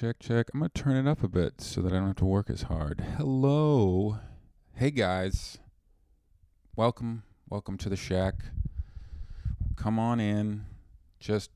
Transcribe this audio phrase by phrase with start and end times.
[0.00, 0.46] Check, check.
[0.54, 2.48] I'm going to turn it up a bit so that I don't have to work
[2.48, 3.04] as hard.
[3.18, 4.16] Hello.
[4.72, 5.58] Hey, guys.
[6.74, 7.22] Welcome.
[7.50, 8.36] Welcome to the shack.
[9.76, 10.64] Come on in.
[11.18, 11.50] Just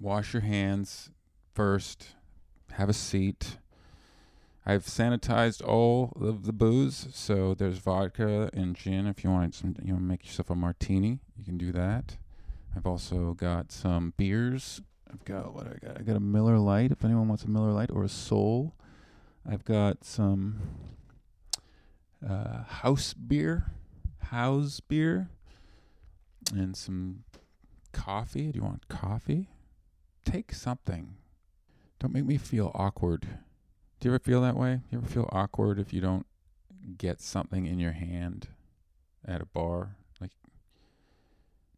[0.00, 1.10] wash your hands
[1.52, 2.14] first.
[2.72, 3.58] Have a seat.
[4.64, 9.06] I've sanitized all of the booze, so there's vodka and gin.
[9.06, 12.16] If you want some, you to make yourself a martini, you can do that.
[12.74, 14.80] I've also got some beers
[15.12, 15.98] I've got what I got.
[15.98, 16.92] I got a Miller Lite.
[16.92, 18.74] If anyone wants a Miller Lite or a Sol,
[19.48, 20.60] I've got some
[22.26, 23.72] uh, house beer,
[24.24, 25.30] house beer,
[26.54, 27.24] and some
[27.92, 28.52] coffee.
[28.52, 29.48] Do you want coffee?
[30.24, 31.16] Take something.
[31.98, 33.22] Don't make me feel awkward.
[34.00, 34.80] Do you ever feel that way?
[34.90, 36.26] You ever feel awkward if you don't
[36.96, 38.48] get something in your hand
[39.26, 39.96] at a bar?
[40.20, 40.30] Like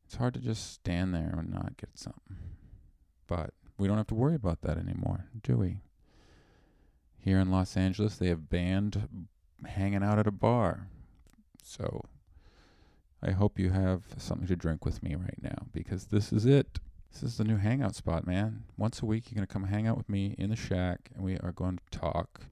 [0.04, 2.36] it's hard to just stand there and not get something.
[3.32, 5.80] But we don't have to worry about that anymore, do we?
[7.16, 9.08] Here in Los Angeles, they have banned
[9.64, 10.88] hanging out at a bar.
[11.64, 12.02] So
[13.22, 16.78] I hope you have something to drink with me right now because this is it.
[17.10, 18.64] This is the new hangout spot, man.
[18.76, 21.24] Once a week, you're going to come hang out with me in the shack and
[21.24, 22.42] we are going to talk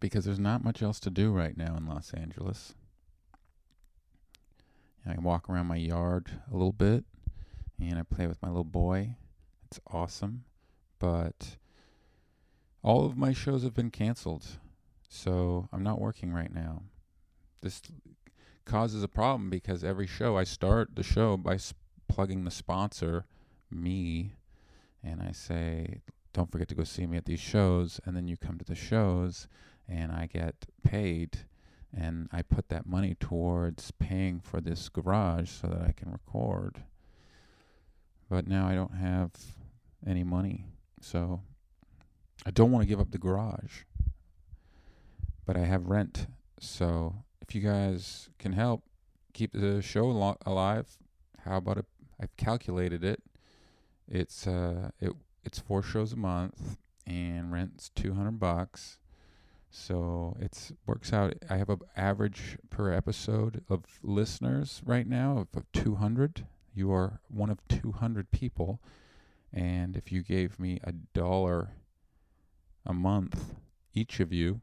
[0.00, 2.74] because there's not much else to do right now in Los Angeles.
[5.06, 7.04] I walk around my yard a little bit
[7.78, 9.18] and I play with my little boy
[9.74, 10.44] it's awesome,
[11.00, 11.56] but
[12.84, 14.46] all of my shows have been canceled.
[15.08, 16.82] So I'm not working right now.
[17.60, 17.82] This
[18.64, 21.74] causes a problem because every show I start the show by sp-
[22.06, 23.24] plugging the sponsor,
[23.68, 24.34] me,
[25.02, 28.00] and I say, don't forget to go see me at these shows.
[28.04, 29.48] And then you come to the shows
[29.88, 31.38] and I get paid.
[31.92, 36.84] And I put that money towards paying for this garage so that I can record.
[38.30, 39.32] But now I don't have
[40.06, 40.66] any money.
[41.00, 41.40] So
[42.46, 43.82] I don't want to give up the garage,
[45.46, 46.26] but I have rent.
[46.60, 48.84] So if you guys can help
[49.32, 50.96] keep the show alive,
[51.44, 51.86] how about it?
[52.20, 53.22] I've calculated it.
[54.08, 55.12] It's uh it
[55.44, 56.76] it's four shows a month
[57.06, 58.98] and rent's 200 bucks.
[59.70, 61.34] So it's works out.
[61.50, 66.46] I have an average per episode of listeners right now of, of 200.
[66.74, 68.80] You are one of 200 people
[69.54, 71.70] and if you gave me a dollar
[72.84, 73.54] a month,
[73.94, 74.60] each of you,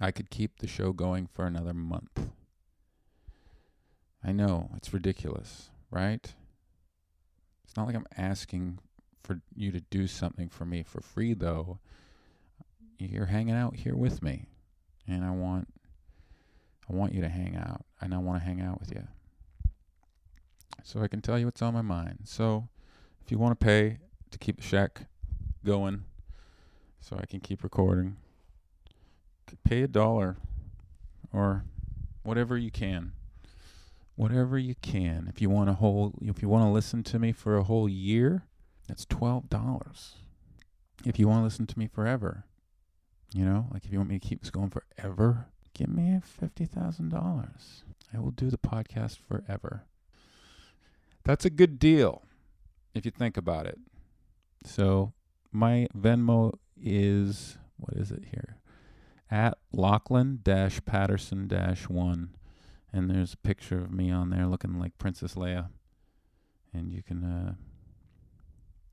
[0.00, 2.28] I could keep the show going for another month.
[4.24, 6.32] I know, it's ridiculous, right?
[7.64, 8.78] It's not like I'm asking
[9.24, 11.80] for you to do something for me for free though.
[12.98, 14.46] You're hanging out here with me
[15.08, 15.66] and I want
[16.88, 19.08] I want you to hang out and I want to hang out with you.
[20.84, 22.20] So I can tell you what's on my mind.
[22.24, 22.68] So
[23.24, 23.98] if you want to pay
[24.30, 25.06] to keep the shack
[25.64, 26.04] going
[27.00, 28.16] so I can keep recording,
[29.64, 30.36] pay a dollar
[31.32, 31.64] or
[32.22, 33.12] whatever you can.
[34.16, 35.26] Whatever you can.
[35.28, 37.88] If you want a whole if you want to listen to me for a whole
[37.88, 38.44] year,
[38.86, 40.16] that's twelve dollars.
[41.04, 42.44] If you want to listen to me forever,
[43.34, 46.66] you know, like if you want me to keep this going forever, give me fifty
[46.66, 47.84] thousand dollars.
[48.14, 49.84] I will do the podcast forever.
[51.24, 52.22] That's a good deal
[52.94, 53.78] if you think about it.
[54.64, 55.12] So
[55.50, 58.56] my Venmo is what is it here?
[59.30, 62.36] At Lachlan dash Patterson dash one.
[62.92, 65.68] And there's a picture of me on there looking like Princess Leia.
[66.72, 67.54] And you can uh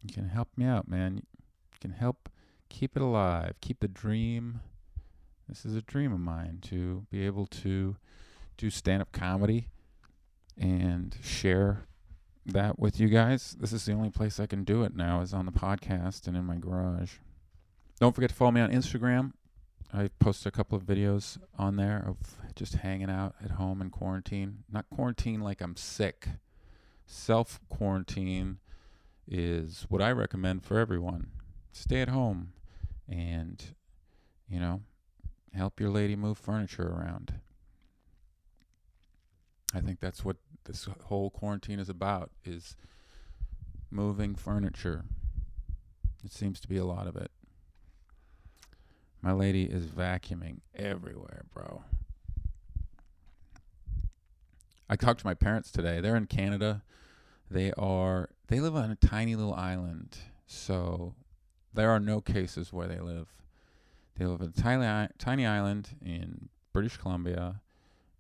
[0.02, 1.18] you can help me out, man.
[1.18, 2.30] You can help
[2.70, 4.62] keep it alive, keep the dream.
[5.48, 7.98] This is a dream of mine to be able to
[8.58, 9.68] do stand up comedy
[10.58, 11.86] and share
[12.50, 13.56] that with you guys.
[13.60, 16.36] This is the only place I can do it now is on the podcast and
[16.36, 17.14] in my garage.
[18.00, 19.34] Don't forget to follow me on Instagram.
[19.94, 22.18] I posted a couple of videos on there of
[22.56, 24.64] just hanging out at home in quarantine.
[24.72, 26.28] Not quarantine like I'm sick.
[27.06, 28.60] Self quarantine
[29.28, 31.32] is what I recommend for everyone.
[31.72, 32.54] Stay at home
[33.08, 33.64] and,
[34.48, 34.82] you know,
[35.54, 37.34] help your lady move furniture around.
[39.74, 42.76] I think that's what this whole quarantine is about is
[43.92, 45.06] moving furniture.
[46.24, 47.32] It seems to be a lot of it.
[49.22, 51.84] My lady is vacuuming everywhere, bro.
[54.90, 56.00] I talked to my parents today.
[56.02, 56.84] They're in Canada.
[57.52, 60.18] They are they live on a tiny little island.
[60.48, 61.14] So
[61.74, 63.28] there are no cases where they live.
[64.18, 67.62] They live in a tiny tiny island in British Columbia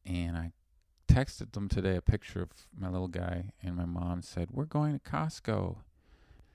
[0.05, 0.51] and I
[1.09, 4.93] texted them today a picture of my little guy, and my mom said, We're going
[4.93, 5.77] to Costco.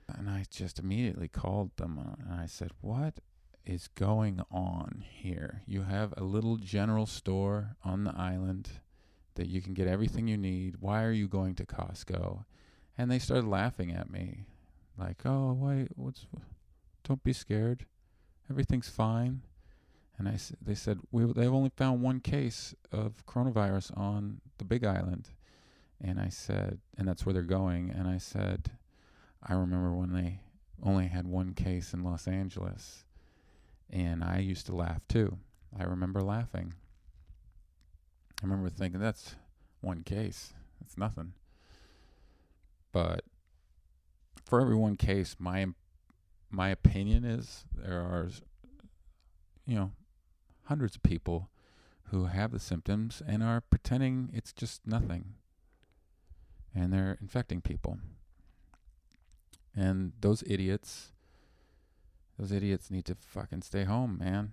[0.07, 3.19] And I just immediately called them and I said, What
[3.65, 5.61] is going on here?
[5.67, 8.69] You have a little general store on the island
[9.35, 10.75] that you can get everything you need.
[10.79, 12.45] Why are you going to Costco?
[12.97, 14.45] And they started laughing at me,
[14.97, 15.87] like, "Oh, why?
[15.95, 16.27] What's?
[17.03, 17.85] Don't be scared.
[18.49, 19.41] Everything's fine."
[20.17, 24.85] And I, they said we they've only found one case of coronavirus on the Big
[24.85, 25.29] Island,
[26.01, 27.89] and I said, and that's where they're going.
[27.89, 28.71] And I said,
[29.43, 30.39] I remember when they
[30.81, 33.03] only had one case in Los Angeles,
[33.89, 35.37] and I used to laugh too.
[35.77, 36.73] I remember laughing.
[38.41, 39.35] I remember thinking that's
[39.81, 40.53] one case.
[40.81, 41.33] It's nothing.
[42.91, 43.25] But
[44.45, 45.67] for every one case, my
[46.49, 48.29] my opinion is there are
[49.65, 49.91] you know
[50.65, 51.49] hundreds of people
[52.09, 55.35] who have the symptoms and are pretending it's just nothing.
[56.73, 57.99] And they're infecting people.
[59.75, 61.11] And those idiots
[62.37, 64.51] those idiots need to fucking stay home, man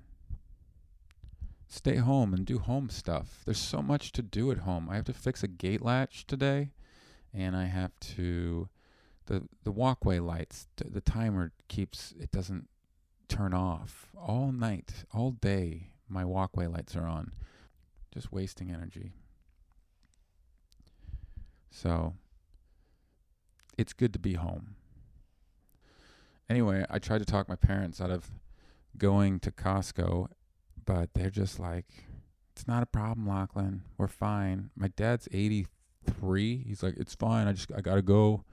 [1.73, 3.41] stay home and do home stuff.
[3.47, 4.89] There's so much to do at home.
[4.91, 6.71] I have to fix a gate latch today,
[7.33, 8.69] and I have to
[9.27, 10.67] the the walkway lights.
[10.77, 12.69] The, the timer keeps it doesn't
[13.29, 15.93] turn off all night, all day.
[16.13, 17.33] My walkway lights are on,
[18.13, 19.13] just wasting energy.
[21.71, 22.15] So
[23.79, 24.77] it's good to be home.
[26.51, 28.31] Anyway, I tried to talk my parents out of
[28.99, 30.29] going to Costco
[30.85, 31.87] but they're just like,
[32.55, 33.83] it's not a problem, Lachlan.
[33.97, 34.71] We're fine.
[34.77, 36.65] My dad's 83.
[36.67, 37.47] He's like, it's fine.
[37.47, 38.45] I just, I gotta go.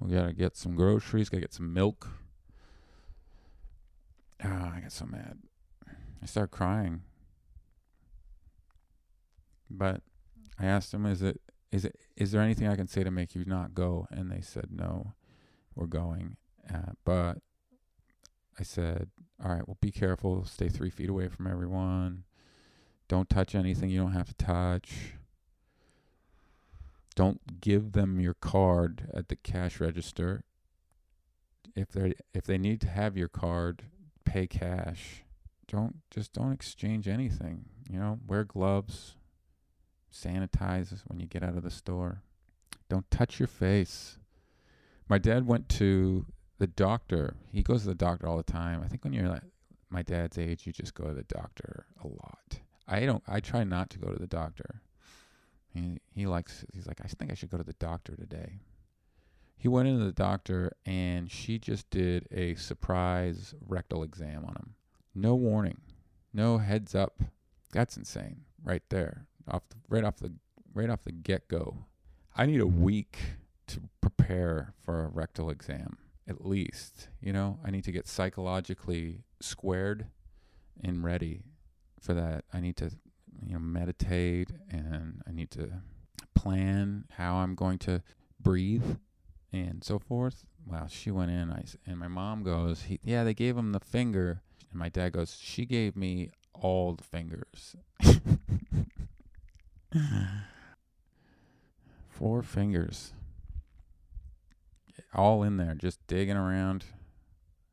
[0.00, 1.28] We gotta get some groceries.
[1.28, 2.08] Gotta get some milk.
[4.42, 5.38] Ah, oh, I got so mad.
[6.22, 7.02] I start crying.
[9.70, 10.02] But
[10.58, 11.40] I asked him, is it,
[11.70, 14.06] is it, is there anything I can say to make you not go?
[14.10, 15.14] And they said, no,
[15.74, 16.36] we're going.
[16.72, 17.38] Uh, but
[18.58, 19.08] I said,
[19.42, 20.44] all right, well, be careful.
[20.44, 22.24] Stay three feet away from everyone.
[23.08, 25.14] Don't touch anything you don't have to touch.
[27.16, 30.44] Don't give them your card at the cash register.
[31.74, 33.84] If they if they need to have your card,
[34.24, 35.22] pay cash.
[35.70, 37.64] Don't just don't exchange anything.
[37.88, 39.16] You know, wear gloves.
[40.12, 42.22] Sanitize when you get out of the store.
[42.88, 44.18] Don't touch your face.
[45.08, 46.26] My dad went to
[46.58, 48.82] the doctor, he goes to the doctor all the time.
[48.84, 49.42] I think when you're like
[49.88, 52.60] my dad's age, you just go to the doctor a lot.
[52.86, 53.22] I don't.
[53.26, 54.82] I try not to go to the doctor.
[55.68, 56.64] He he likes.
[56.72, 58.60] He's like, I think I should go to the doctor today.
[59.56, 64.74] He went into the doctor and she just did a surprise rectal exam on him.
[65.14, 65.80] No warning,
[66.32, 67.22] no heads up.
[67.72, 70.32] That's insane, right there, off the, right off the
[70.72, 71.86] right off the get go.
[72.36, 73.18] I need a week
[73.68, 75.98] to prepare for a rectal exam
[76.30, 77.08] at least.
[77.20, 80.06] You know, I need to get psychologically squared
[80.82, 81.42] and ready
[82.00, 82.44] for that.
[82.52, 82.90] I need to,
[83.44, 85.82] you know, meditate and I need to
[86.34, 88.02] plan how I'm going to
[88.40, 88.96] breathe
[89.52, 90.46] and so forth.
[90.64, 93.80] Well, she went in, I, and my mom goes, he, "Yeah, they gave him the
[93.80, 97.76] finger," and my dad goes, "She gave me all the fingers."
[102.08, 103.12] Four fingers
[105.14, 106.84] all in there, just digging around.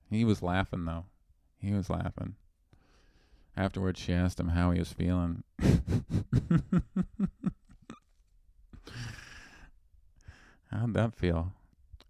[0.09, 1.05] He was laughing though.
[1.59, 2.35] He was laughing.
[3.55, 5.43] Afterwards, she asked him how he was feeling.
[10.71, 11.53] How'd that feel?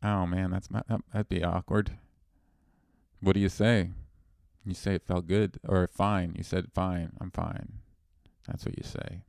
[0.04, 1.92] Oh man, that's that, that'd be awkward.
[3.22, 3.90] What do you say?
[4.68, 6.34] You say it felt good or fine.
[6.38, 7.14] You said fine.
[7.22, 7.80] I'm fine.
[8.48, 9.22] That's what you say.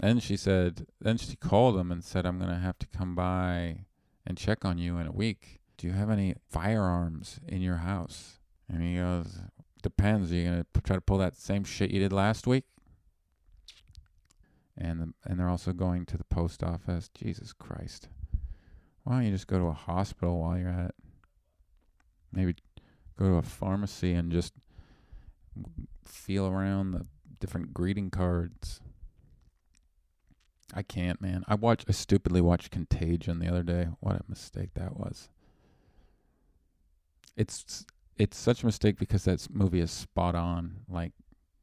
[0.00, 3.16] And she said, then she called him and said, I'm going to have to come
[3.16, 3.86] by
[4.24, 5.58] and check on you in a week.
[5.76, 8.38] Do you have any firearms in your house?
[8.68, 9.40] And he goes,
[9.82, 10.30] Depends.
[10.30, 12.64] Are you going to try to pull that same shit you did last week?
[14.76, 17.08] And, the, and they're also going to the post office.
[17.12, 18.08] Jesus Christ.
[19.02, 20.94] Why don't you just go to a hospital while you're at it?
[22.32, 22.56] Maybe
[23.18, 24.54] go to a pharmacy and just
[26.04, 27.06] feel around the
[27.40, 28.80] different greeting cards.
[30.74, 31.44] I can't, man.
[31.48, 31.86] I watched.
[31.88, 33.88] I stupidly watched Contagion the other day.
[34.00, 35.30] What a mistake that was.
[37.36, 40.80] It's it's such a mistake because that movie is spot on.
[40.88, 41.12] Like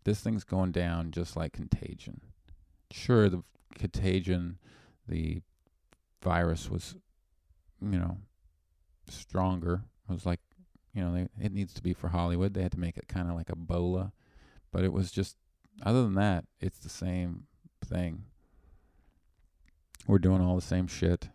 [0.05, 2.21] this thing's going down just like Contagion.
[2.91, 3.43] Sure, the
[3.77, 4.57] Contagion,
[5.07, 5.41] the
[6.23, 6.95] virus was,
[7.81, 8.17] you know,
[9.09, 9.83] stronger.
[10.09, 10.39] It was like,
[10.95, 12.53] you know, they, it needs to be for Hollywood.
[12.53, 14.13] They had to make it kind of like Ebola,
[14.71, 15.35] but it was just.
[15.83, 17.47] Other than that, it's the same
[17.83, 18.23] thing.
[20.07, 21.27] We're doing all the same shit.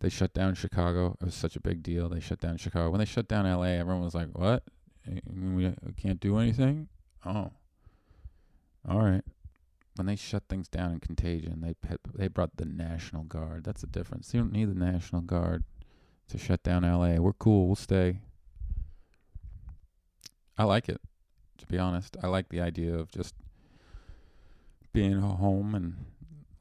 [0.00, 1.16] They shut down Chicago.
[1.20, 2.08] It was such a big deal.
[2.08, 2.90] They shut down Chicago.
[2.90, 4.64] When they shut down L.A., everyone was like, "What?
[5.06, 6.88] We can't do anything."
[7.24, 7.52] Oh,
[8.88, 9.22] all right.
[9.94, 11.74] When they shut things down in Contagion, they
[12.12, 13.62] they brought the National Guard.
[13.62, 14.34] That's the difference.
[14.34, 15.62] You don't need the National Guard
[16.28, 17.20] to shut down L.A.
[17.20, 17.66] We're cool.
[17.66, 18.18] We'll stay.
[20.56, 21.00] I like it.
[21.58, 23.34] To be honest, I like the idea of just
[24.92, 25.96] being home and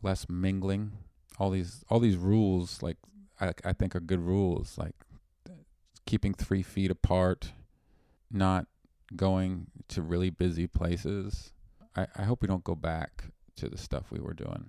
[0.02, 0.94] less mingling.
[1.40, 2.98] All these all these rules, like
[3.40, 4.96] I I think are good rules, like
[6.06, 7.54] keeping three feet apart,
[8.32, 8.68] not
[9.16, 11.54] going to really busy places.
[11.96, 13.26] I, I hope we don't go back
[13.58, 14.66] to the stuff we were doing.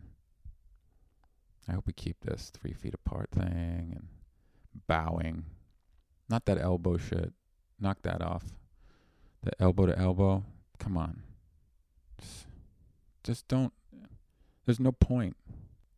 [1.68, 4.08] I hope we keep this three feet apart thing and
[4.86, 5.44] bowing.
[6.28, 7.32] Not that elbow shit.
[7.80, 8.44] Knock that off.
[9.42, 10.44] The elbow to elbow.
[10.78, 11.22] Come on.
[12.20, 12.46] Just,
[13.22, 13.72] just don't.
[14.64, 15.36] There's no point.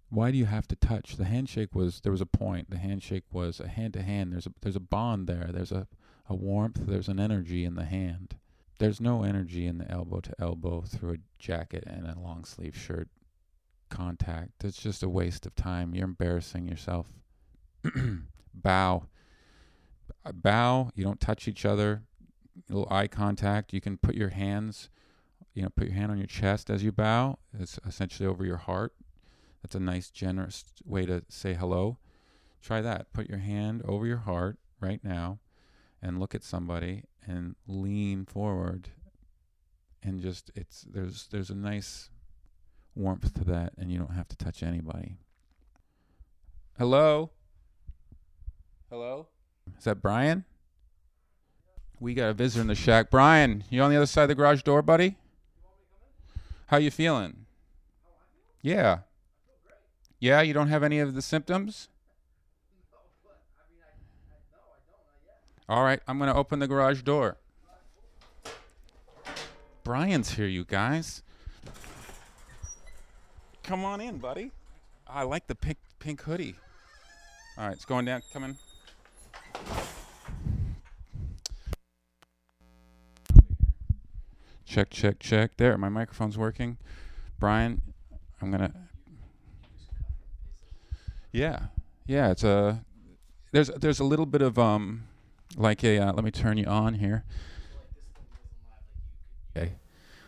[0.09, 1.17] Why do you have to touch?
[1.17, 2.71] The handshake was there was a point.
[2.71, 4.33] The handshake was a hand to hand.
[4.33, 5.51] There's a there's a bond there.
[5.53, 5.87] There's a,
[6.29, 6.87] a warmth.
[6.87, 8.37] There's an energy in the hand.
[8.79, 12.77] There's no energy in the elbow to elbow through a jacket and a long sleeve
[12.77, 13.09] shirt
[13.89, 14.65] contact.
[14.65, 15.95] It's just a waste of time.
[15.95, 17.07] You're embarrassing yourself.
[18.63, 19.05] bow.
[20.33, 20.91] Bow.
[20.95, 22.03] You don't touch each other.
[22.69, 23.73] little eye contact.
[23.73, 24.89] You can put your hands,
[25.55, 27.39] you know, put your hand on your chest as you bow.
[27.59, 28.95] It's essentially over your heart.
[29.63, 31.99] That's a nice, generous way to say hello.
[32.63, 33.13] Try that.
[33.13, 35.39] Put your hand over your heart right now
[36.03, 38.91] and look at somebody and lean forward
[40.03, 42.11] and just it's there's there's a nice
[42.95, 45.17] warmth to that and you don't have to touch anybody.
[46.79, 47.31] Hello?
[48.97, 49.27] Hello?
[49.77, 50.47] Is that Brian?
[52.01, 53.11] We got a visitor in the shack.
[53.11, 55.17] Brian, you on the other side of the garage door, buddy?
[56.69, 57.45] How you feeling?
[58.63, 59.01] Yeah.
[60.19, 61.89] Yeah, you don't have any of the symptoms?
[65.69, 67.37] All right, I'm going to open the garage door.
[69.85, 71.23] Brian's here, you guys.
[73.63, 74.53] Come on in, buddy.
[75.07, 76.57] I like the pink pink hoodie.
[77.59, 78.23] All right, it's going down.
[78.33, 78.57] Come
[84.77, 85.57] Check, check, check.
[85.57, 86.77] There, my microphone's working.
[87.39, 87.81] Brian,
[88.43, 88.75] I'm gonna.
[91.33, 91.69] Yeah,
[92.07, 92.31] yeah.
[92.31, 92.85] It's a.
[93.53, 95.05] There's there's a little bit of um,
[95.57, 95.99] like a.
[95.99, 97.25] Uh, let me turn you on here.
[99.57, 99.77] Okay.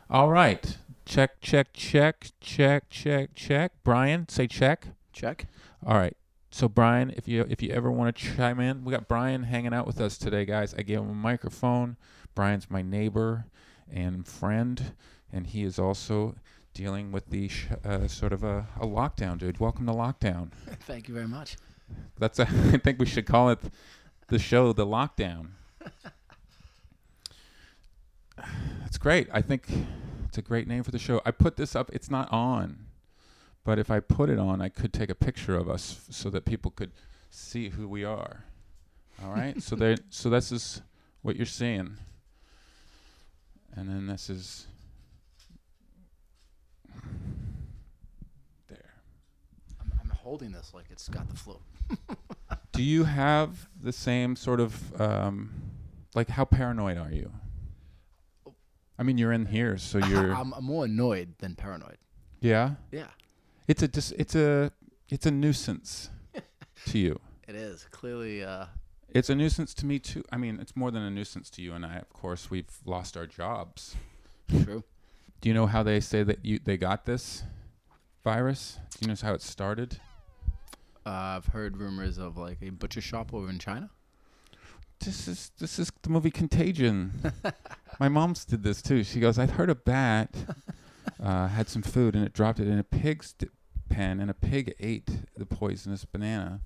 [0.08, 0.78] All right.
[1.04, 3.72] Check, check, check, check, check, check.
[3.84, 4.86] Brian, say check.
[5.12, 5.44] Check.
[5.86, 6.16] All right.
[6.50, 9.74] So Brian, if you if you ever want to chime in, we got Brian hanging
[9.74, 10.72] out with us today, guys.
[10.72, 11.98] I gave him a microphone.
[12.34, 13.44] Brian's my neighbor
[13.92, 14.92] and friend,
[15.32, 16.34] and he is also
[16.74, 19.58] dealing with the sh- uh, sort of a, a lockdown, dude.
[19.58, 20.50] Welcome to lockdown.
[20.80, 21.56] Thank you very much.
[22.18, 22.42] That's a,
[22.72, 23.58] I think we should call it
[24.28, 25.48] the show, the lockdown.
[28.80, 29.28] That's great.
[29.32, 29.66] I think
[30.26, 31.20] it's a great name for the show.
[31.24, 31.90] I put this up.
[31.92, 32.86] It's not on,
[33.64, 36.30] but if I put it on, I could take a picture of us f- so
[36.30, 36.92] that people could
[37.30, 38.44] see who we are.
[39.22, 39.60] All right.
[39.68, 39.96] so there.
[40.10, 40.82] So this is
[41.22, 41.96] what you're seeing,
[43.78, 44.66] and then this is
[48.68, 48.94] there.
[49.80, 51.56] I'm, I'm holding this like it's got the flu.
[52.72, 55.50] Do you have the same sort of um,
[56.14, 57.30] like how paranoid are you?
[58.98, 61.98] I mean, you're in here, so you're I'm, I'm more annoyed than paranoid.
[62.40, 62.72] yeah.
[62.92, 63.06] Yeah,
[63.68, 64.72] It's a dis- it's a
[65.08, 66.10] it's a nuisance
[66.86, 67.18] to you.
[67.46, 68.44] it is clearly.
[68.44, 68.66] Uh,
[69.10, 70.22] It's a nuisance to me too.
[70.30, 71.96] I mean, it's more than a nuisance to you and I.
[71.96, 73.96] Of course, we've lost our jobs.
[74.64, 74.84] true.
[75.40, 77.44] Do you know how they say that you they got this
[78.24, 78.78] virus?
[78.92, 79.98] Do you know how it started?
[81.06, 83.90] Uh, I've heard rumors of like a butcher shop over in China.
[85.00, 87.32] This is this is the movie Contagion.
[88.00, 89.04] My mom's did this too.
[89.04, 90.34] She goes, "I've heard a bat
[91.22, 93.46] uh, had some food and it dropped it in a pig's d-
[93.88, 96.60] pen, and a pig ate the poisonous banana."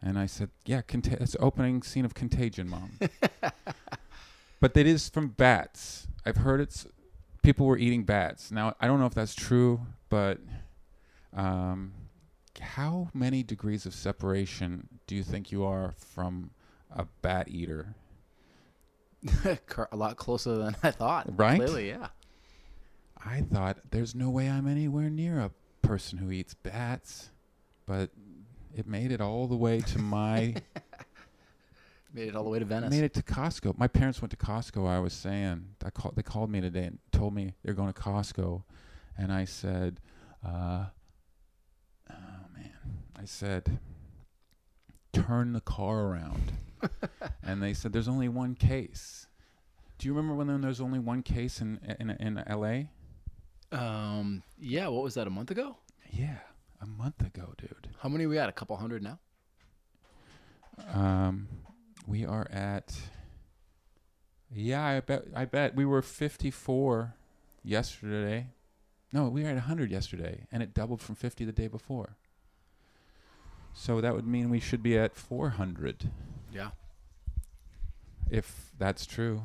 [0.00, 2.98] And I said, "Yeah, conta- it's opening scene of Contagion, mom."
[4.60, 6.06] but it is from bats.
[6.24, 6.86] I've heard it's
[7.42, 8.50] people were eating bats.
[8.50, 10.38] Now I don't know if that's true, but
[11.34, 11.92] um,
[12.60, 16.50] how many degrees of separation do you think you are from
[16.90, 17.94] a bat eater?
[19.92, 21.26] A lot closer than I thought.
[21.38, 21.56] Right?
[21.56, 22.08] Clearly, yeah.
[23.24, 25.50] I thought there's no way I'm anywhere near a
[25.82, 27.30] person who eats bats,
[27.86, 28.10] but
[28.78, 30.54] it made it all the way to my
[32.14, 32.90] Made it all the way to Venice.
[32.90, 33.76] made it to Costco.
[33.76, 34.88] My parents went to Costco.
[34.88, 36.16] I was saying I called.
[36.16, 38.62] They called me today and told me they're going to Costco,
[39.16, 40.00] and I said,
[40.44, 40.86] uh,
[42.10, 42.14] "Oh
[42.56, 43.78] man," I said,
[45.12, 46.52] "Turn the car around.
[47.42, 49.26] and they said there's only one case.
[49.98, 52.88] Do you remember when there was only one case in in in L.A.?
[53.70, 54.88] Um, yeah.
[54.88, 55.26] What was that?
[55.26, 55.76] A month ago?
[56.10, 56.38] Yeah,
[56.80, 57.88] a month ago, dude.
[58.00, 58.48] How many we at?
[58.48, 59.18] A couple hundred now.
[60.92, 61.48] Um,
[62.06, 62.96] we are at.
[64.50, 65.24] Yeah, I bet.
[65.34, 67.14] I bet we were 54
[67.62, 68.48] yesterday.
[69.12, 72.16] No, we were at 100 yesterday, and it doubled from 50 the day before.
[73.72, 76.10] So that would mean we should be at 400
[76.52, 76.70] Yeah.
[78.30, 79.42] if that's true.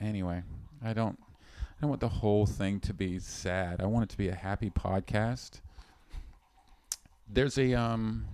[0.00, 0.42] Anyway,
[0.84, 1.18] I don't.
[1.20, 3.80] I don't want the whole thing to be sad.
[3.82, 5.60] I want it to be a happy podcast.
[7.28, 8.26] There's a um.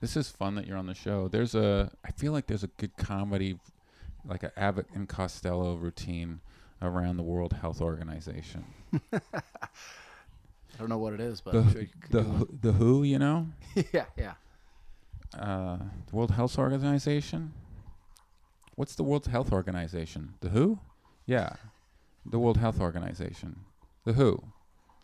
[0.00, 1.28] This is fun that you're on the show.
[1.28, 1.90] There's a.
[2.04, 3.58] I feel like there's a good comedy,
[4.26, 6.40] like a Abbott and Costello routine
[6.82, 8.64] around the World Health Organization.
[9.12, 12.22] I don't know what it is, but The- sure The.
[12.22, 13.48] Who- the Who, you know,
[13.92, 14.34] yeah, yeah.
[15.38, 17.52] uh, the World Health Organization.
[18.74, 20.34] What's the World Health Organization?
[20.40, 20.80] The Who?
[21.26, 21.54] Yeah,
[22.26, 23.60] the World Health Organization.
[24.04, 24.42] The Who?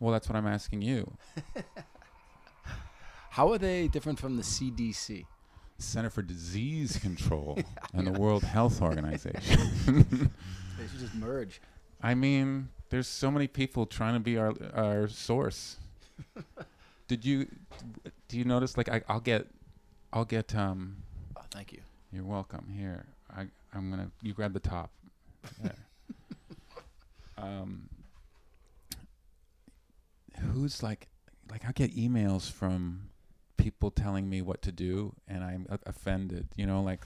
[0.00, 1.12] Well, that's what I'm asking you.
[3.30, 5.24] How are they different from the CDC?
[5.78, 7.58] Center for Disease Control
[7.94, 10.30] and the World Health Organization.
[10.78, 11.60] They should just merge.
[12.02, 15.76] I mean, there's so many people trying to be our our source.
[17.08, 17.48] Did you
[18.28, 19.46] do you notice like I, I'll get
[20.10, 20.96] I'll get um
[21.36, 21.80] Oh, thank you.
[22.10, 23.04] you're welcome here.
[23.30, 24.90] I I'm going to you grab the top.
[27.36, 27.90] Um
[30.40, 31.08] who's like
[31.50, 33.09] like I get emails from
[33.60, 37.02] people telling me what to do and I'm offended, you know, like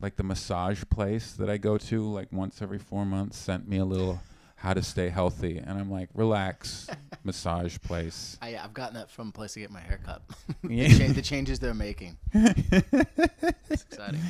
[0.00, 3.78] like the massage place that I go to like once every 4 months sent me
[3.78, 4.20] a little
[4.56, 6.88] how to stay healthy and I'm like, "Relax,
[7.24, 10.22] massage place." I, I've gotten that from a place to get my hair cut.
[10.68, 10.88] Yeah.
[10.88, 12.18] the, cha- the changes they're making.
[13.70, 14.20] It's exciting.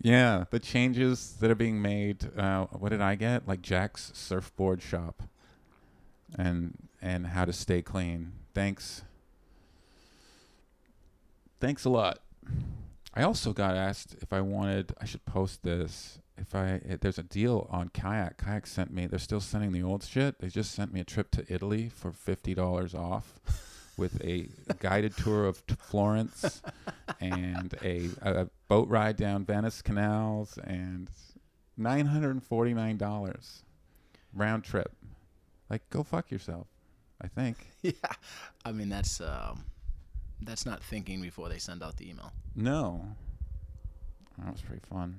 [0.00, 2.28] Yeah, the changes that are being made.
[2.38, 3.48] Uh, what did I get?
[3.48, 5.22] Like Jack's surfboard shop,
[6.38, 8.32] and and how to stay clean.
[8.54, 9.02] Thanks.
[11.64, 12.18] Thanks a lot.
[13.14, 14.92] I also got asked if I wanted.
[15.00, 16.18] I should post this.
[16.36, 18.36] If I if there's a deal on kayak.
[18.36, 19.06] Kayak sent me.
[19.06, 20.40] They're still sending the old shit.
[20.40, 23.40] They just sent me a trip to Italy for fifty dollars off,
[23.96, 24.48] with a
[24.78, 26.60] guided tour of t- Florence
[27.18, 31.08] and a, a boat ride down Venice canals and
[31.78, 33.62] nine hundred and forty nine dollars
[34.34, 34.92] round trip.
[35.70, 36.66] Like, go fuck yourself.
[37.22, 37.56] I think.
[37.80, 37.92] yeah.
[38.66, 39.64] I mean, that's um,
[40.46, 42.32] that's not thinking before they send out the email.
[42.54, 43.04] No.
[44.38, 45.16] That was pretty fun.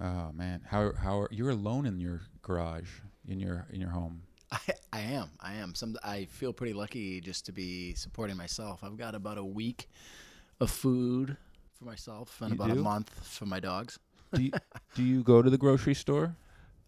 [0.00, 2.88] Oh man, how how are you're alone in your garage
[3.26, 4.22] in your in your home?
[4.52, 4.58] I,
[4.92, 5.30] I am.
[5.40, 5.74] I am.
[5.74, 5.96] Some.
[6.04, 8.80] I feel pretty lucky just to be supporting myself.
[8.84, 9.88] I've got about a week
[10.60, 11.36] of food
[11.78, 12.80] for myself and You about do?
[12.80, 13.98] a month for my dogs.
[14.34, 14.52] Do you,
[14.94, 16.36] do you go to the grocery store?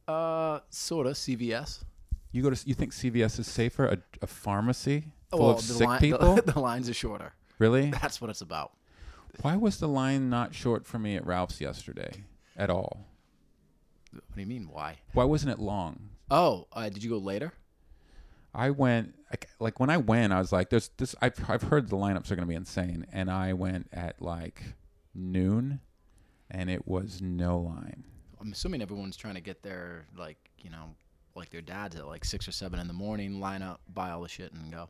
[0.06, 1.10] Uh, sorta.
[1.10, 1.84] CVS.
[2.32, 3.86] You go to you think CVS is safer?
[3.86, 6.34] A, a pharmacy full well, of the, sick li- people?
[6.36, 7.32] the, the lines are shorter.
[7.58, 7.90] really?
[8.02, 8.72] That's what it's about.
[9.42, 12.24] Why was the line not short for me at Ralph's yesterday
[12.56, 13.06] at all?
[14.12, 14.68] What do you mean?
[14.70, 14.98] Why?
[15.12, 16.10] Why wasn't it long?
[16.30, 17.52] Oh, uh, did you go later?
[18.54, 21.88] I went like, like when I went, I was like, "There's this." I've I've heard
[21.88, 24.62] the lineups are going to be insane, and I went at like
[25.14, 25.80] noon,
[26.50, 28.04] and it was no line.
[28.40, 30.94] I'm assuming everyone's trying to get their like you know
[31.34, 34.22] like their dads at like six or seven in the morning, line up, buy all
[34.22, 34.88] the shit, and go.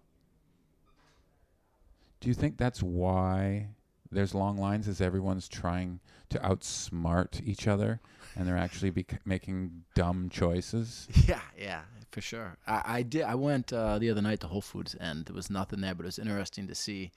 [2.21, 3.69] Do you think that's why
[4.11, 4.89] there's long lines?
[4.89, 6.01] Is everyone's trying
[6.31, 8.01] to outsmart each other,
[8.37, 11.09] and they're actually bec- making dumb choices?
[11.29, 12.57] Yeah, yeah, for sure.
[12.67, 13.23] I, I did.
[13.23, 16.05] I went uh, the other night to Whole Foods, and there was nothing there, but
[16.05, 17.13] it was interesting to see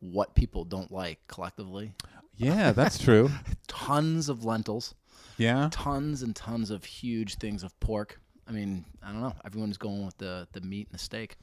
[0.00, 1.92] what people don't like collectively.
[2.36, 3.30] Yeah, that's true.
[3.68, 4.94] Tons of lentils,
[5.36, 5.68] Yeah.
[5.70, 8.20] tons and tons of huge things of pork.
[8.48, 9.34] I mean, I don't know.
[9.44, 11.36] Everyone's going with the the meat and the steak.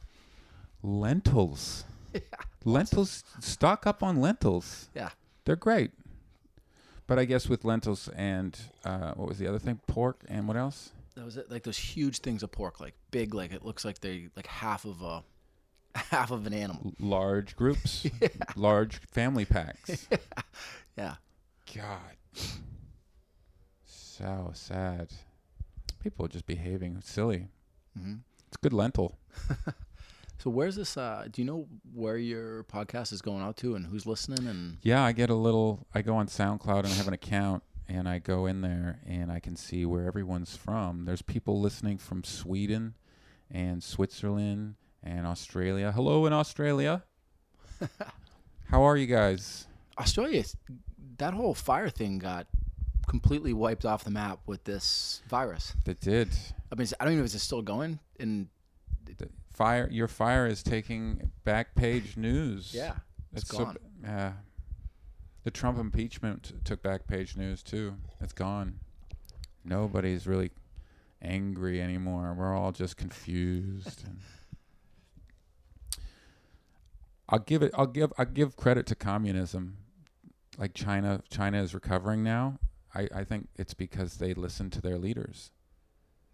[0.84, 1.84] Lentils.
[2.65, 3.24] Lentils.
[3.39, 4.89] Stock up on lentils.
[4.95, 5.10] Yeah.
[5.45, 5.91] They're great.
[7.08, 9.80] But I guess with lentils and uh, what was the other thing?
[9.88, 10.91] Pork and what else?
[11.15, 11.52] That was it.
[11.52, 14.86] Like those huge things of pork, like big, like it looks like they like half
[14.86, 15.24] of a
[15.95, 16.93] half of an animal.
[17.00, 18.06] Large groups,
[18.56, 20.08] large family packs.
[20.97, 21.15] Yeah.
[21.76, 22.15] God,
[23.86, 25.10] so sad.
[26.02, 27.47] People are just behaving silly.
[27.97, 28.15] hmm
[28.47, 29.17] It's good lentil.
[30.41, 30.97] So where's this?
[30.97, 34.47] Uh, do you know where your podcast is going out to and who's listening?
[34.47, 35.86] And Yeah, I get a little.
[35.93, 39.32] I go on SoundCloud and I have an account, and I go in there and
[39.32, 41.06] I can see where everyone's from.
[41.06, 42.95] There's people listening from Sweden,
[43.51, 45.91] and Switzerland and Australia.
[45.91, 47.04] Hello in Australia.
[48.69, 49.67] How are you guys?
[49.99, 50.43] Australia,
[51.17, 52.47] that whole fire thing got
[53.08, 55.75] completely wiped off the map with this virus.
[55.84, 56.30] That did.
[56.71, 57.99] I mean, I don't even know if it's still going.
[58.19, 58.61] And The
[59.54, 59.88] fire.
[59.92, 62.74] Your fire is taking back page news.
[62.74, 62.96] yeah,
[63.34, 63.74] it's It's so gone.
[63.76, 64.34] b- yeah.
[65.44, 67.96] The Trump impeachment took back page news too.
[68.20, 68.80] It's gone.
[69.66, 70.52] Nobody's really
[71.22, 72.36] angry anymore.
[72.38, 74.04] We're all just confused.
[74.06, 74.20] and
[77.30, 77.72] I'll give it.
[77.76, 78.12] I'll give.
[78.18, 79.78] I give credit to communism.
[80.58, 81.24] Like China.
[81.30, 82.60] China is recovering now.
[82.94, 85.52] I, I think it's because they listened to their leaders.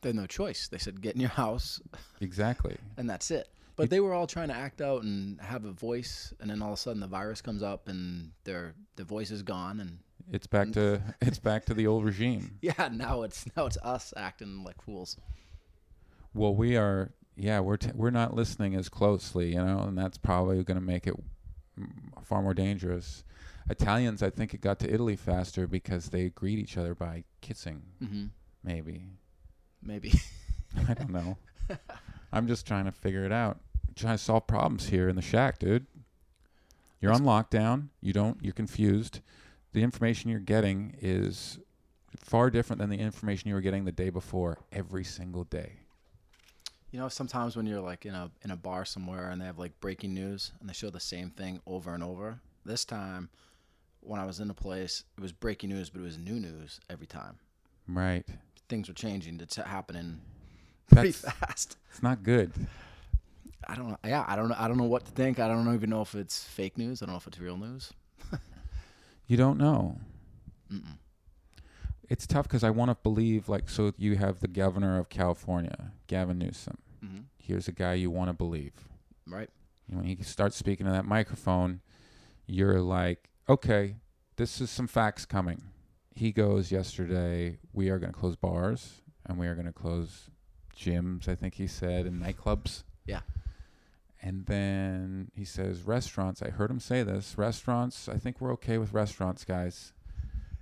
[0.08, 0.68] They had no choice.
[0.68, 1.82] They said, "Get in your house,"
[2.22, 2.78] Exactly.
[2.98, 3.50] and that's it.
[3.76, 6.70] But they were all trying to act out and have a voice, and then all
[6.70, 10.00] of a sudden the virus comes up, and their the voice is gone, and
[10.32, 12.58] It's back to it's back to the old regime.
[12.62, 15.18] yeah, now it's now it's us acting like fools.
[16.34, 17.12] Well, we are.
[17.36, 20.84] Yeah, we're t- we're not listening as closely, you know, and that's probably going to
[20.84, 21.14] make it
[22.24, 23.24] far more dangerous.
[23.70, 27.84] Italians, I think it got to Italy faster because they greet each other by kissing.
[28.04, 28.26] hmm
[28.64, 29.04] Maybe
[29.82, 30.14] Maybe.
[30.88, 31.38] I don't know.
[32.32, 33.60] I'm just trying to figure it out.
[33.88, 35.86] I'm Trying to solve problems here in the shack, dude.
[37.00, 37.90] You're on lockdown.
[38.02, 38.38] You don't.
[38.42, 39.22] You're confused.
[39.74, 41.60] The information you're getting is
[42.18, 45.74] far different than the information you were getting the day before every single day.
[46.92, 49.60] You know, sometimes when you're like in a in a bar somewhere and they have
[49.60, 52.40] like breaking news and they show the same thing over and over.
[52.66, 53.30] This time,
[54.02, 56.80] when I was in a place, it was breaking news, but it was new news
[56.90, 57.38] every time.
[57.88, 58.26] Right.
[58.70, 59.40] Things were changing.
[59.40, 60.20] It's happening
[60.90, 61.78] pretty That's fast.
[61.92, 62.52] it's not good.
[63.68, 63.98] I don't know.
[64.06, 64.56] Yeah, I don't know.
[64.58, 65.40] I don't know what to think.
[65.40, 67.02] I don't even know if it's fake news.
[67.02, 67.92] I don't know if it's real news.
[69.28, 69.98] You don't know.
[70.72, 70.98] Mm-mm.
[72.10, 75.92] It's tough because I want to believe, like, so you have the governor of California,
[76.08, 76.78] Gavin Newsom.
[77.02, 78.74] hmm Here's a guy you want to believe.
[79.26, 79.50] Right.
[79.90, 81.82] When he starts speaking to that microphone,
[82.46, 83.98] you're like, okay,
[84.38, 85.64] this is some facts coming.
[86.18, 90.32] He goes yesterday, we are going to close bars and we are going to close
[90.76, 92.84] gyms, I think he said, and nightclubs.
[93.06, 93.20] Yeah.
[94.22, 96.42] And then he says restaurants.
[96.42, 97.38] I heard him say this.
[97.38, 99.94] Restaurants, I think we're okay with restaurants, guys.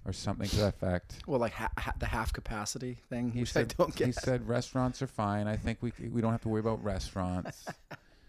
[0.07, 1.23] Or something to that effect.
[1.25, 4.05] Well, like ha- ha- the half capacity thing, He which said- I don't get.
[4.07, 5.47] He said restaurants are fine.
[5.47, 7.65] I think we c- we don't have to worry about restaurants.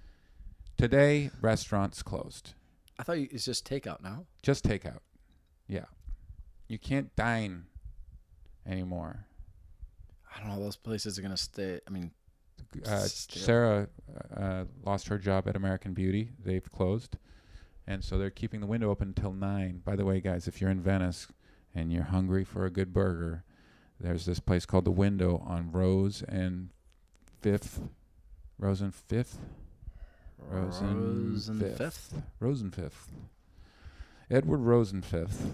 [0.78, 2.54] Today, restaurants closed.
[2.98, 4.24] I thought you- it's just takeout now.
[4.42, 5.00] Just takeout.
[5.68, 5.84] Yeah.
[6.68, 7.64] You can't dine
[8.66, 9.26] anymore.
[10.34, 10.62] I don't know.
[10.62, 11.80] Those places are gonna stay.
[11.86, 12.10] I mean,
[12.84, 12.98] Uh.
[13.06, 13.88] Sarah
[14.36, 16.30] uh, lost her job at American Beauty.
[16.42, 17.16] They've closed.
[17.86, 19.82] And so they're keeping the window open until 9.
[19.84, 21.28] By the way, guys, if you're in Venice
[21.74, 23.44] and you're hungry for a good burger,
[24.00, 26.70] there's this place called The Window on Rose and
[27.42, 27.88] 5th.
[28.58, 29.36] Rose and 5th?
[30.38, 31.78] Rosen Rose and Fifth.
[31.78, 32.22] Fifth.
[32.40, 33.08] Rosen Fifth.
[34.30, 35.52] Edward Rosen Fifth.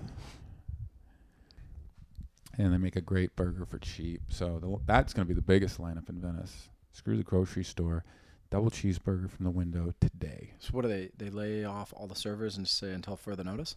[2.58, 4.20] And they make a great burger for cheap.
[4.28, 6.68] So the, that's going to be the biggest lineup in Venice.
[6.92, 8.04] Screw the grocery store.
[8.50, 10.50] Double cheeseburger from the window today.
[10.58, 11.10] So what do they?
[11.16, 13.76] They lay off all the servers and say until further notice.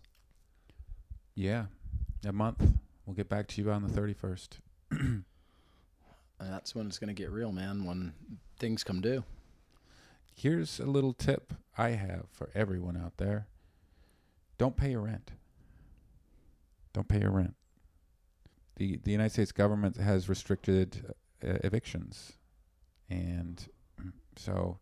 [1.34, 1.66] Yeah.
[2.26, 2.74] A month.
[3.06, 4.50] We'll get back to you on the 31st.
[6.40, 7.86] That's when it's gonna get real, man.
[7.86, 8.12] When
[8.60, 9.24] things come due.
[10.34, 13.48] Here's a little tip I have for everyone out there
[14.58, 15.32] don't pay your rent.
[16.94, 17.56] Don't pay your rent.
[18.78, 22.34] The, the United States government has restricted uh, evictions.
[23.10, 23.66] And
[24.36, 24.80] so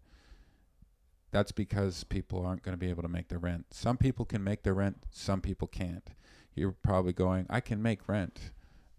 [1.32, 3.66] that's because people aren't going to be able to make their rent.
[3.72, 6.08] Some people can make their rent, some people can't.
[6.56, 8.52] You're probably going, I can make rent,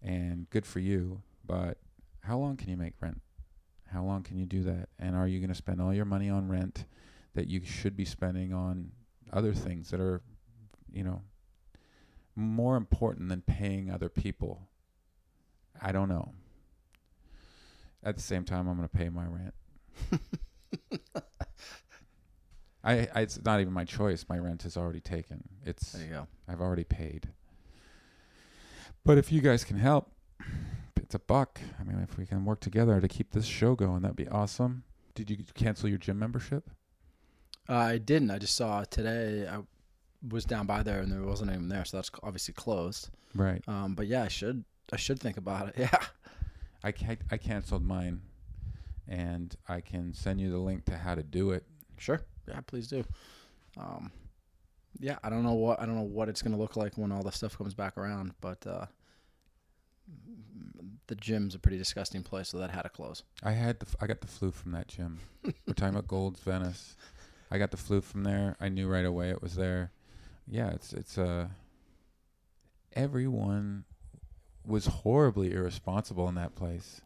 [0.03, 1.79] and good for you, but
[2.21, 3.21] how long can you make rent?
[3.93, 4.89] How long can you do that?
[4.99, 6.87] And are you going to spend all your money on rent
[7.35, 8.91] that you should be spending on
[9.33, 10.21] other things that are,
[10.93, 11.23] you know,
[12.35, 14.69] more important than paying other people?
[15.81, 16.33] I don't know.
[18.03, 19.55] At the same time, I'm going to pay my rent.
[22.85, 24.27] I, I it's not even my choice.
[24.29, 25.43] My rent is already taken.
[25.65, 26.27] It's There you go.
[26.47, 27.29] I've already paid.
[29.05, 30.11] But if you guys can help,
[30.97, 31.61] it's a buck.
[31.81, 34.85] I mean, if we can work together to keep this show going, that'd be awesome.
[35.15, 36.71] Did you cancel your gym membership?
[37.69, 38.31] Uh, I didn't.
[38.31, 39.47] I just saw today.
[39.49, 39.61] I
[40.29, 43.11] was down by there and there wasn't anyone there, so that's obviously closed.
[43.35, 43.63] Right.
[43.69, 44.65] Um, but yeah, I should.
[44.93, 45.75] I should think about it.
[45.79, 45.99] Yeah.
[46.83, 48.21] I ca- I canceled mine,
[49.09, 51.65] and I can send you the link to how to do it.
[51.97, 52.21] Sure.
[52.47, 53.05] Yeah, please do.
[53.79, 54.13] Um,
[55.01, 57.23] yeah, I don't know what I don't know what it's gonna look like when all
[57.23, 58.85] the stuff comes back around, but uh,
[61.07, 63.23] the gym's a pretty disgusting place, so that had to close.
[63.43, 65.21] I had the f- I got the flu from that gym.
[65.43, 66.97] We're talking about Gold's Venice.
[67.51, 68.57] I got the flu from there.
[68.61, 69.91] I knew right away it was there.
[70.47, 71.49] yeah, it's it's uh
[72.93, 73.85] everyone
[74.67, 77.01] was horribly irresponsible in that place.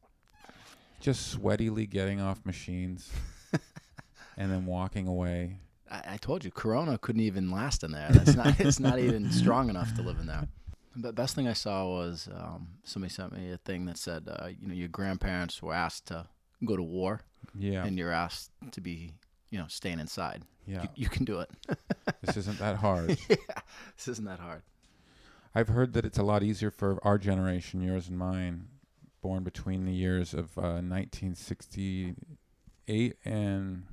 [1.01, 3.11] Just sweatily getting off machines
[4.37, 5.59] and then walking away.
[5.91, 8.09] I, I told you, Corona couldn't even last in there.
[8.11, 8.61] That's not.
[8.61, 10.49] it's not even strong enough to live in there.
[10.97, 14.49] The best thing I saw was um, somebody sent me a thing that said, uh,
[14.61, 16.27] you know, your grandparents were asked to
[16.65, 17.21] go to war,
[17.57, 17.85] Yeah.
[17.85, 19.13] and you're asked to be,
[19.51, 20.43] you know, staying inside.
[20.67, 20.83] yeah.
[20.83, 21.51] You, you can do it.
[22.23, 23.11] this isn't that hard.
[23.29, 23.37] yeah,
[23.97, 24.63] this isn't that hard.
[25.55, 28.69] I've heard that it's a lot easier for our generation, yours and mine,
[29.23, 33.85] born between the years of uh, 1968 and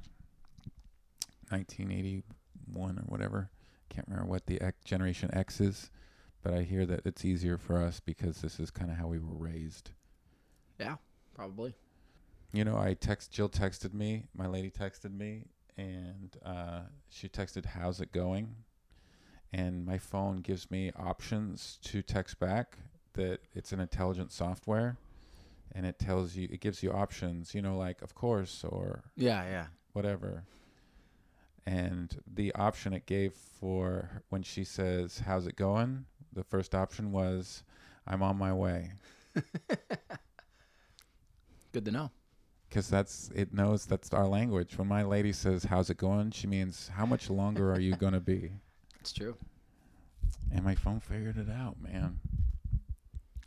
[1.49, 3.49] 1981 or whatever.
[3.89, 5.89] Can't remember what the X, Generation X is,
[6.43, 9.19] but I hear that it's easier for us because this is kind of how we
[9.19, 9.91] were raised.
[10.79, 10.95] Yeah,
[11.33, 11.75] probably.
[12.51, 15.45] You know, I text Jill texted me, my lady texted me,
[15.77, 18.55] and uh, she texted, "How's it going?"
[19.53, 22.77] And my phone gives me options to text back.
[23.13, 24.97] That it's an intelligent software,
[25.73, 27.55] and it tells you, it gives you options.
[27.55, 29.67] You know, like of course or Yeah, yeah.
[29.93, 30.43] whatever.
[31.65, 37.12] And the option it gave for when she says, "How's it going?" The first option
[37.13, 37.63] was,
[38.05, 38.91] "I'm on my way."
[41.71, 42.12] Good to know.
[42.69, 44.77] because that's it knows that's our language.
[44.77, 48.19] When my lady says "How's it going?" she means how much longer are you gonna
[48.19, 48.51] be?
[49.05, 49.35] It's true.
[50.51, 52.19] And my phone figured it out, man.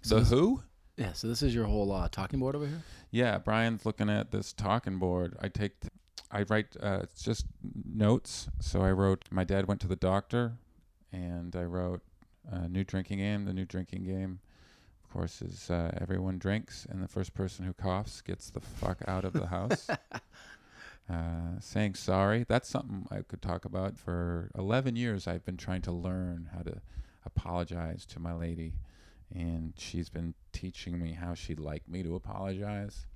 [0.04, 0.62] So the who?
[0.96, 1.12] Yeah.
[1.14, 2.80] So this is your whole uh, talking board over here.
[3.10, 5.36] Yeah, Brian's looking at this talking board.
[5.42, 5.72] I take,
[6.30, 7.46] I write uh, it's just
[7.92, 8.48] notes.
[8.60, 10.52] So I wrote, my dad went to the doctor,
[11.12, 12.02] and I wrote,
[12.52, 13.44] uh, new drinking game.
[13.44, 14.38] The new drinking game,
[15.02, 18.98] of course, is uh, everyone drinks, and the first person who coughs gets the fuck
[19.08, 19.88] out of the house.
[21.10, 22.44] Uh, saying sorry.
[22.46, 23.96] That's something I could talk about.
[23.96, 26.82] For 11 years, I've been trying to learn how to
[27.24, 28.74] apologize to my lady,
[29.34, 33.06] and she's been teaching me how she'd like me to apologize.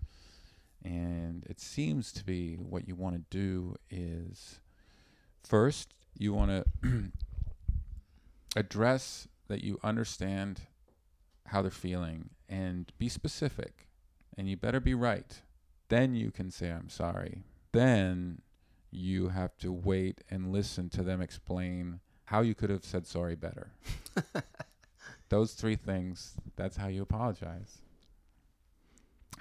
[0.82, 4.60] And it seems to be what you want to do is
[5.44, 7.10] first, you want to
[8.56, 10.62] address that you understand
[11.48, 13.86] how they're feeling and be specific,
[14.38, 15.42] and you better be right.
[15.88, 17.42] Then you can say, I'm sorry
[17.72, 18.40] then
[18.90, 23.34] you have to wait and listen to them explain how you could have said sorry
[23.34, 23.72] better.
[25.28, 27.78] Those three things, that's how you apologize.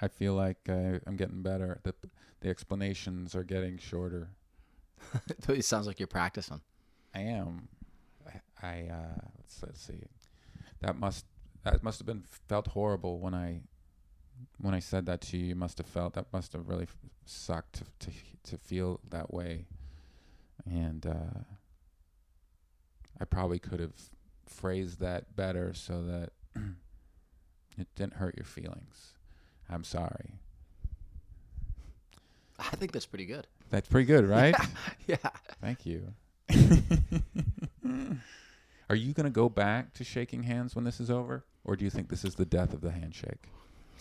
[0.00, 1.80] I feel like uh, I'm getting better.
[1.84, 1.94] The,
[2.40, 4.28] the explanations are getting shorter.
[5.48, 6.60] it sounds like you're practicing.
[7.14, 7.68] I am.
[8.26, 10.04] I, I uh, let's, let's see.
[10.80, 11.26] That must
[11.62, 13.60] that must have been felt horrible when I
[14.60, 15.46] when I said that to you.
[15.46, 18.10] You must have felt that must have really f- sucked to to,
[18.50, 19.66] to feel that way,
[20.64, 21.40] and uh,
[23.20, 23.94] I probably could have
[24.46, 26.30] phrased that better so that
[27.78, 29.12] it didn't hurt your feelings.
[29.70, 30.34] I'm sorry.
[32.58, 33.46] I think that's pretty good.
[33.70, 34.54] That's pretty good, right?
[35.06, 35.16] Yeah.
[35.60, 36.14] Thank you.
[38.88, 41.44] Are you going to go back to shaking hands when this is over?
[41.64, 43.48] Or do you think this is the death of the handshake?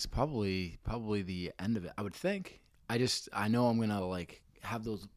[0.02, 1.92] It's probably probably the end of it.
[1.96, 2.60] I would think.
[2.90, 5.08] I just I know I'm gonna like have those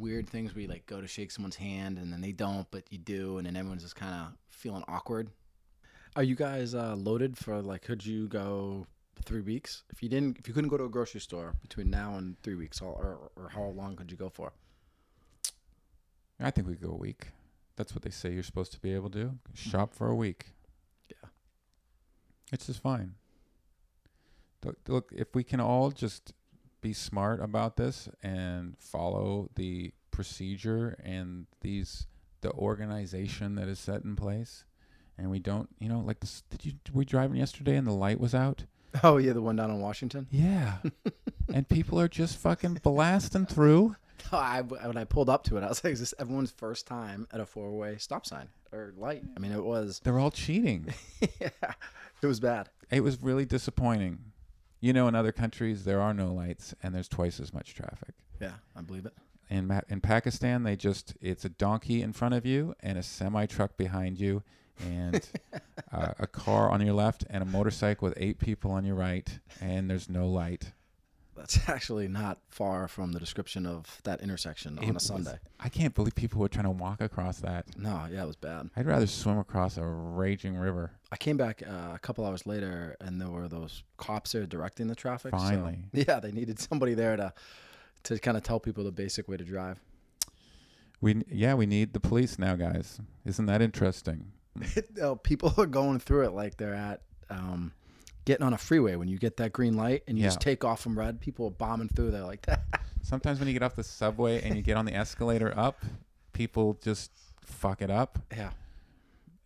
[0.00, 2.82] weird things where you like go to shake someone's hand and then they don't, but
[2.90, 5.30] you do, and then everyone's just kind of feeling awkward.
[6.16, 7.82] Are you guys uh, loaded for like?
[7.82, 8.88] Could you go
[9.24, 10.38] three weeks if you didn't?
[10.40, 13.30] If you couldn't go to a grocery store between now and three weeks, or or,
[13.36, 14.52] or how long could you go for?
[16.40, 17.28] I think we go a week.
[17.76, 19.38] That's what they say you're supposed to be able to do.
[19.54, 20.46] Shop for a week.
[21.08, 21.28] Yeah.
[22.50, 23.14] It's just fine.
[24.88, 26.32] Look, if we can all just
[26.80, 32.06] be smart about this and follow the procedure and these
[32.42, 34.64] the organization that is set in place,
[35.16, 36.42] and we don't, you know, like this.
[36.50, 38.64] Did you were we driving yesterday and the light was out?
[39.02, 40.26] Oh yeah, the one down in Washington.
[40.30, 40.78] Yeah,
[41.54, 43.96] and people are just fucking blasting through.
[44.30, 46.86] Oh, I, when I pulled up to it, I was like, "Is this everyone's first
[46.86, 50.00] time at a four-way stop sign or light?" I mean, it was.
[50.04, 50.92] They're all cheating.
[51.40, 51.48] yeah,
[52.20, 52.68] it was bad.
[52.90, 54.31] It was really disappointing.
[54.82, 58.14] You know, in other countries there are no lights and there's twice as much traffic.
[58.40, 59.14] Yeah, I believe it.
[59.48, 63.02] In Ma- in Pakistan, they just it's a donkey in front of you and a
[63.02, 64.42] semi truck behind you,
[64.84, 65.24] and
[65.92, 69.38] uh, a car on your left and a motorcycle with eight people on your right,
[69.60, 70.72] and there's no light.
[71.42, 75.38] That's actually not far from the description of that intersection It on a was- Sunday.
[75.58, 77.66] I can't believe people were trying to walk across that.
[77.76, 78.70] No, yeah, it was bad.
[78.76, 80.92] I'd rather swim across a raging river.
[81.10, 84.86] I came back uh, a couple hours later, and there were those cops there directing
[84.86, 85.32] the traffic.
[85.34, 85.78] so- Finally.
[85.92, 87.32] yeah, they needed somebody there to
[88.04, 89.78] to kind of tell people the basic way to drive.
[91.00, 93.00] We yeah, we need the police now, guys.
[93.24, 94.30] Isn't that interesting?
[95.02, 97.72] uh, people are going through it like they're at um,
[98.24, 100.80] getting on a freeway when you get that green light and you just take off
[100.80, 101.20] from red.
[101.20, 102.62] People are bombing through there like that.
[103.02, 105.82] Sometimes when you get off the subway and you get on the escalator up,
[106.32, 108.18] people just fuck it up.
[108.36, 108.50] yeah.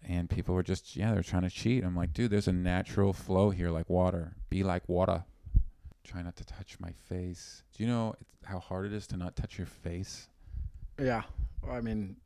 [0.07, 3.13] and people were just yeah they're trying to cheat i'm like dude there's a natural
[3.13, 5.25] flow here like water be like water
[6.05, 9.35] try not to touch my face do you know how hard it is to not
[9.35, 10.29] touch your face
[10.99, 11.23] Yeah.
[11.63, 12.17] well, I mean,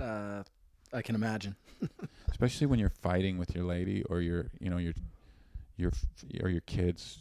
[0.00, 0.44] uh,
[0.92, 1.56] I can imagine.
[2.30, 4.92] especially when you're fighting with your lady or your you know your
[5.76, 5.92] your
[6.42, 7.18] or your kids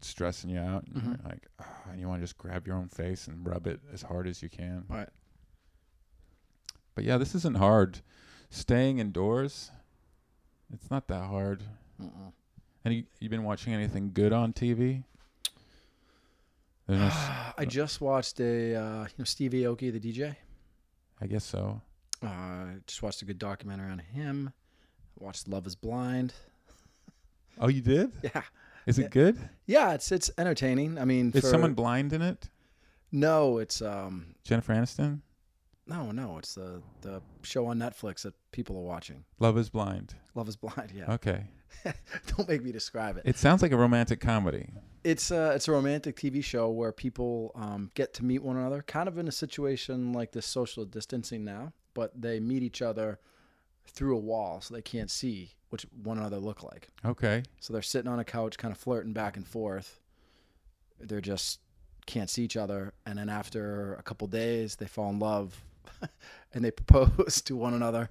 [0.00, 1.06] stressing you out and Mhm.
[1.06, 3.80] you're like "Ah," and you want to just grab your own face and rub it
[3.92, 5.08] as hard as you can Right.
[6.94, 8.00] but yeah this isn't hard
[8.50, 9.70] staying indoors
[10.72, 11.62] it's not that hard
[12.00, 12.32] Mm-mm.
[12.84, 15.04] and you, you been watching anything good on tv
[16.88, 20.34] no s- I just watched a uh, you know Steve Aoki, the DJ.
[21.20, 21.80] I guess so.
[22.20, 24.52] Uh, just watched a good documentary on him.
[25.18, 26.34] Watched Love Is Blind.
[27.58, 28.12] Oh, you did?
[28.22, 28.42] Yeah,
[28.86, 29.38] Is it good?
[29.66, 30.98] yeah, it's it's entertaining.
[30.98, 32.48] I mean, Is for- someone blind in it?
[33.12, 35.20] No, it's um, Jennifer Aniston?
[35.86, 39.24] no, no, it's the the show on Netflix that people are watching.
[39.38, 40.14] Love is Blind.
[40.34, 40.92] Love Is Blind.
[40.94, 41.44] Yeah, Okay.
[42.36, 43.22] don't make me describe it.
[43.24, 44.68] It sounds like a romantic comedy.
[45.04, 48.82] It's a it's a romantic TV show where people um, get to meet one another,
[48.82, 53.18] kind of in a situation like this social distancing now, but they meet each other
[53.86, 56.88] through a wall, so they can't see what one another look like.
[57.04, 57.42] Okay.
[57.60, 60.00] So they're sitting on a couch, kind of flirting back and forth.
[61.00, 61.60] They're just
[62.06, 65.62] can't see each other, and then after a couple days, they fall in love,
[66.54, 68.10] and they propose to one another.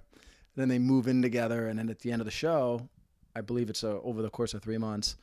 [0.55, 2.89] Then they move in together, and then at the end of the show,
[3.35, 5.15] I believe it's uh over the course of three months,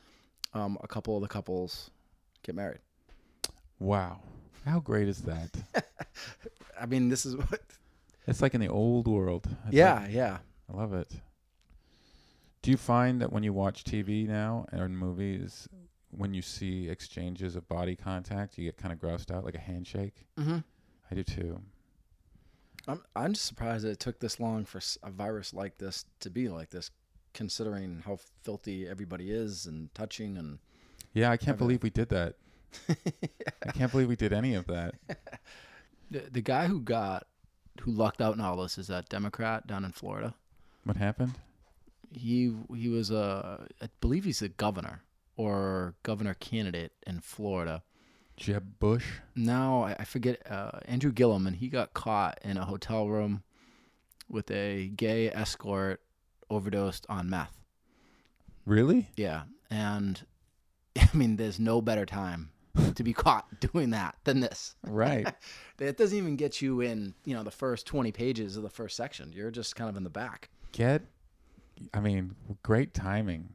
[0.53, 1.91] um, a couple of the couples
[2.43, 2.79] get married.
[3.79, 4.21] Wow.
[4.65, 5.49] How great is that?
[6.79, 7.61] I mean, this is what.
[8.29, 9.47] It's like in the old world.
[9.65, 10.37] It's yeah, like- yeah.
[10.71, 11.11] I love it.
[12.61, 15.67] Do you find that when you watch TV now or in movies,
[16.11, 19.59] when you see exchanges of body contact, you get kind of grossed out, like a
[19.59, 20.25] handshake?
[20.37, 20.57] Mm-hmm.
[21.09, 21.61] I do too.
[22.87, 26.29] I'm I'm just surprised that it took this long for a virus like this to
[26.29, 26.91] be like this,
[27.33, 30.59] considering how filthy everybody is and touching and.
[31.13, 32.35] Yeah, I can't believe we did that.
[33.65, 34.95] I can't believe we did any of that.
[36.11, 37.27] The, the guy who got
[37.81, 40.33] who lucked out in all this is that Democrat down in Florida.
[40.83, 41.33] What happened?
[42.11, 45.03] He he was a I believe he's a governor
[45.35, 47.83] or governor candidate in Florida.
[48.35, 49.05] Jeb Bush?
[49.35, 53.43] Now I, I forget uh, Andrew Gillum, and he got caught in a hotel room
[54.29, 56.01] with a gay escort
[56.49, 57.59] overdosed on meth.
[58.65, 59.09] Really?
[59.15, 60.25] Yeah, and
[60.95, 62.51] I mean, there's no better time
[62.95, 64.75] to be caught doing that than this.
[64.85, 65.27] Right.
[65.79, 68.97] It doesn't even get you in, you know, the first 20 pages of the first
[68.97, 69.31] section.
[69.31, 70.49] You're just kind of in the back.
[70.73, 71.03] Get,
[71.93, 73.47] I mean, great timing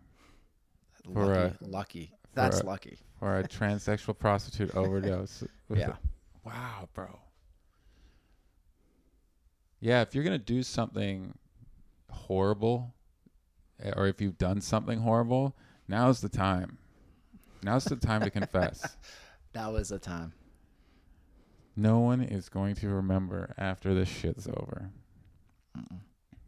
[1.12, 1.57] For Lucky.
[1.61, 2.07] lucky.
[2.07, 2.98] for That's a- lucky.
[3.18, 5.44] for a transsexual prostitute overdose.
[5.68, 5.90] Yeah.
[5.90, 7.18] a- wow, bro.
[9.81, 11.35] Yeah, if you're going to do something
[12.11, 12.94] horrible,
[13.83, 15.55] eh, or if you've done something horrible,
[15.88, 16.79] now's the time.
[17.64, 18.96] Now's the time to confess.
[19.55, 20.33] That was the time.
[21.77, 24.90] No one is going to remember after this shit's over.
[25.79, 26.00] Mm-mm.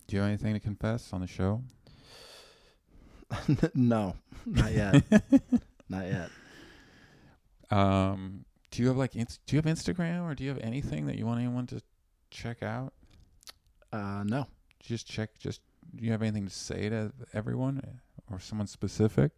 [0.09, 1.63] Do you have anything to confess on the show?
[3.77, 5.05] no, not yet.
[5.89, 6.31] not yet.
[7.71, 11.07] Um, do you have like ins- do you have Instagram or do you have anything
[11.07, 11.81] that you want anyone to
[12.33, 12.93] check out?
[13.93, 14.49] Uh, no.
[14.81, 15.39] Just check.
[15.39, 15.61] Just
[15.95, 18.01] do you have anything to say to everyone
[18.33, 19.31] or someone specific?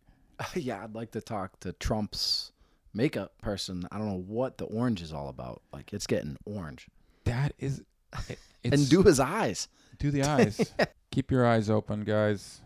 [0.54, 2.52] yeah, I'd like to talk to Trump's
[2.94, 3.86] makeup person.
[3.90, 5.62] I don't know what the orange is all about.
[5.72, 6.88] Like, it's getting orange.
[7.24, 7.82] That is,
[8.28, 9.68] it, and do his eyes.
[9.98, 10.72] do the eyes.
[11.10, 12.60] Keep your eyes open, guys.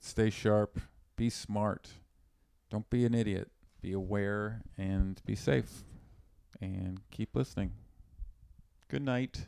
[0.00, 0.80] Stay sharp.
[1.16, 1.88] Be smart.
[2.70, 3.50] Don't be an idiot.
[3.80, 5.84] Be aware and be safe.
[6.60, 7.72] And keep listening.
[8.88, 9.46] Good night.